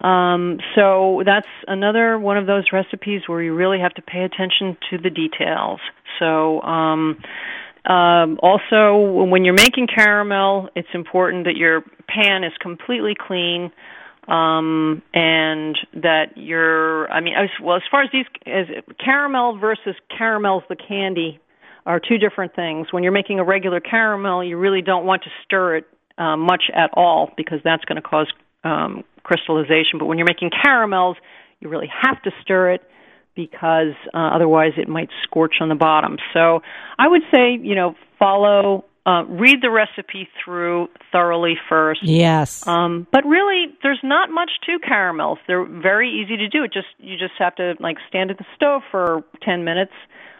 Um, 0.00 0.60
so 0.76 1.24
that's 1.26 1.48
another 1.66 2.16
one 2.20 2.38
of 2.38 2.46
those 2.46 2.66
recipes 2.72 3.22
where 3.26 3.42
you 3.42 3.52
really 3.52 3.80
have 3.80 3.92
to 3.94 4.02
pay 4.02 4.22
attention 4.22 4.76
to 4.90 4.98
the 4.98 5.10
details. 5.10 5.80
So 6.20 6.62
um, 6.62 7.18
Um, 7.84 8.38
also, 8.42 9.24
when 9.24 9.44
you're 9.44 9.54
making 9.54 9.86
caramel, 9.88 10.68
it's 10.76 10.92
important 10.92 11.44
that 11.46 11.56
your 11.56 11.82
pan 12.06 12.44
is 12.44 12.52
completely 12.60 13.14
clean 13.18 13.72
um, 14.28 15.02
and 15.14 15.76
that 15.94 16.36
you're. 16.36 17.10
I 17.10 17.20
mean, 17.20 17.34
as 17.34 17.48
well 17.62 17.76
as 17.76 17.82
far 17.90 18.02
as 18.02 18.10
these 18.12 18.26
as 18.46 18.66
caramel 19.04 19.58
versus 19.58 19.94
caramels, 20.16 20.62
the 20.68 20.76
candy 20.76 21.40
are 21.86 22.00
two 22.00 22.18
different 22.18 22.54
things. 22.54 22.92
When 22.92 23.02
you're 23.02 23.12
making 23.12 23.38
a 23.38 23.44
regular 23.44 23.80
caramel, 23.80 24.44
you 24.44 24.56
really 24.56 24.82
don't 24.82 25.06
want 25.06 25.22
to 25.24 25.30
stir 25.44 25.76
it 25.76 25.86
uh, 26.18 26.36
much 26.36 26.64
at 26.74 26.90
all 26.94 27.30
because 27.36 27.60
that's 27.64 27.84
going 27.84 27.96
to 27.96 28.02
cause 28.02 28.30
um, 28.64 29.04
crystallization. 29.22 29.98
But 29.98 30.06
when 30.06 30.18
you're 30.18 30.26
making 30.26 30.50
caramels, 30.62 31.16
you 31.60 31.68
really 31.68 31.90
have 32.02 32.22
to 32.22 32.30
stir 32.42 32.72
it 32.72 32.82
because 33.34 33.94
uh, 34.12 34.18
otherwise 34.34 34.72
it 34.76 34.88
might 34.88 35.08
scorch 35.22 35.54
on 35.60 35.68
the 35.68 35.74
bottom. 35.74 36.16
So 36.34 36.60
I 36.98 37.08
would 37.08 37.22
say, 37.32 37.58
you 37.60 37.74
know, 37.74 37.94
follow, 38.18 38.84
uh, 39.06 39.24
read 39.28 39.62
the 39.62 39.70
recipe 39.70 40.28
through 40.44 40.88
thoroughly 41.10 41.54
first. 41.68 42.02
Yes. 42.02 42.66
Um, 42.66 43.06
but 43.10 43.24
really, 43.24 43.66
there's 43.82 44.00
not 44.02 44.30
much 44.30 44.50
to 44.66 44.78
caramels. 44.78 45.38
They're 45.46 45.64
very 45.64 46.10
easy 46.10 46.36
to 46.36 46.48
do. 46.48 46.64
It 46.64 46.72
just 46.72 46.88
you 46.98 47.16
just 47.16 47.34
have 47.38 47.54
to 47.56 47.74
like 47.80 47.96
stand 48.08 48.30
at 48.30 48.38
the 48.38 48.44
stove 48.54 48.82
for 48.90 49.24
10 49.42 49.64
minutes, 49.64 49.92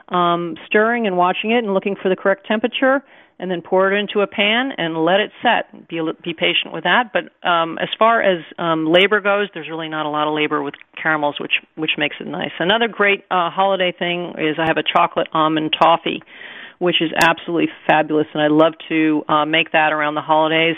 um, 0.09 0.57
stirring 0.67 1.07
and 1.07 1.17
watching 1.17 1.53
it 1.53 1.65
and 1.65 1.73
looking 1.73 1.97
for 2.01 2.09
the 2.09 2.17
correct 2.17 2.47
temperature 2.47 3.03
and 3.41 3.51
then 3.51 3.63
pour 3.63 3.91
it 3.91 3.99
into 3.99 4.21
a 4.21 4.27
pan 4.27 4.73
and 4.77 5.03
let 5.03 5.19
it 5.19 5.33
set. 5.43 5.89
Be 5.89 5.99
be 6.23 6.35
patient 6.35 6.75
with 6.75 6.85
that. 6.85 7.11
But 7.13 7.49
um, 7.49 7.79
as 7.79 7.89
far 7.99 8.23
as 8.23 8.45
um, 8.59 8.87
labor 8.87 9.21
goes, 9.21 9.49
there's 9.55 9.69
really 9.69 9.89
not 9.89 10.05
a 10.05 10.11
lot 10.11 10.29
of 10.29 10.35
labor 10.35 10.63
with 10.63 10.75
caramels, 11.03 11.41
which 11.41 11.55
which 11.75 11.93
makes 11.97 12.17
it 12.21 12.27
nice. 12.27 12.53
Another 12.61 12.87
great 12.87 13.25
uh, 13.31 13.49
holiday 13.51 13.93
thing 13.99 14.35
is 14.39 14.57
I 14.59 14.67
have 14.67 14.77
a 14.77 14.83
chocolate 14.83 15.29
almond 15.33 15.75
toffee, 15.81 16.23
which 16.81 17.01
is 17.01 17.11
absolutely 17.23 17.69
fabulous, 17.87 18.27
and 18.33 18.43
I 18.43 18.49
love 18.49 18.73
to 18.89 19.23
uh, 19.29 19.45
make 19.45 19.71
that 19.73 19.93
around 19.93 20.15
the 20.17 20.23
holidays. 20.23 20.77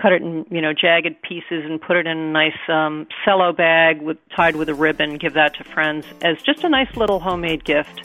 Cut 0.00 0.12
it 0.12 0.22
in 0.22 0.44
you 0.50 0.60
know 0.60 0.72
jagged 0.72 1.22
pieces 1.22 1.64
and 1.64 1.80
put 1.80 1.96
it 1.96 2.06
in 2.06 2.18
a 2.18 2.30
nice 2.30 2.58
um, 2.68 3.06
cello 3.24 3.52
bag 3.52 4.02
with 4.02 4.18
tied 4.34 4.56
with 4.56 4.68
a 4.68 4.74
ribbon. 4.74 5.16
Give 5.18 5.34
that 5.34 5.54
to 5.56 5.64
friends 5.64 6.04
as 6.22 6.40
just 6.42 6.64
a 6.64 6.68
nice 6.68 6.94
little 6.96 7.20
homemade 7.20 7.64
gift. 7.64 8.02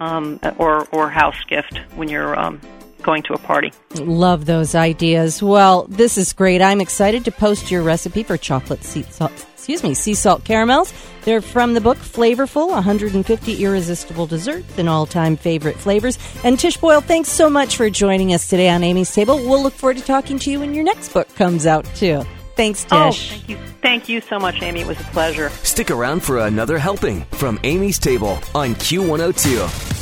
Um, 0.00 0.40
or 0.58 0.86
or 0.88 1.08
house 1.08 1.42
gift 1.48 1.78
when 1.94 2.08
you're 2.08 2.36
um, 2.36 2.60
going 3.04 3.22
to 3.22 3.32
a 3.32 3.38
party. 3.38 3.72
Love 4.00 4.44
those 4.44 4.74
ideas. 4.74 5.40
Well, 5.40 5.86
this 5.88 6.18
is 6.18 6.32
great. 6.32 6.60
I'm 6.60 6.80
excited 6.80 7.24
to 7.26 7.30
post 7.30 7.70
your 7.70 7.82
recipe 7.82 8.24
for 8.24 8.36
chocolate 8.36 8.82
sea 8.82 9.02
salt. 9.02 9.46
Excuse 9.64 9.82
me, 9.82 9.94
sea 9.94 10.12
salt 10.12 10.44
caramels. 10.44 10.92
They're 11.22 11.40
from 11.40 11.72
the 11.72 11.80
book 11.80 11.96
Flavorful 11.96 12.68
150 12.68 13.64
Irresistible 13.64 14.26
Desserts 14.26 14.76
and 14.76 14.90
All 14.90 15.06
Time 15.06 15.38
Favorite 15.38 15.78
Flavors. 15.78 16.18
And 16.44 16.60
Tish 16.60 16.76
Boyle, 16.76 17.00
thanks 17.00 17.30
so 17.30 17.48
much 17.48 17.78
for 17.78 17.88
joining 17.88 18.34
us 18.34 18.46
today 18.46 18.68
on 18.68 18.84
Amy's 18.84 19.14
Table. 19.14 19.36
We'll 19.36 19.62
look 19.62 19.72
forward 19.72 19.96
to 19.96 20.04
talking 20.04 20.38
to 20.40 20.50
you 20.50 20.60
when 20.60 20.74
your 20.74 20.84
next 20.84 21.14
book 21.14 21.34
comes 21.36 21.64
out, 21.64 21.86
too. 21.94 22.26
Thanks, 22.56 22.84
oh, 22.90 23.10
Tish. 23.10 23.32
Oh, 23.32 23.36
thank 23.36 23.48
you. 23.48 23.56
Thank 23.80 24.06
you 24.10 24.20
so 24.20 24.38
much, 24.38 24.60
Amy. 24.60 24.82
It 24.82 24.86
was 24.86 25.00
a 25.00 25.04
pleasure. 25.04 25.48
Stick 25.62 25.90
around 25.90 26.22
for 26.22 26.40
another 26.40 26.76
helping 26.76 27.24
from 27.30 27.58
Amy's 27.64 27.98
Table 27.98 28.38
on 28.54 28.74
Q102. 28.74 29.94